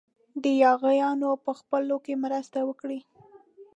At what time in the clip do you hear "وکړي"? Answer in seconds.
2.69-2.99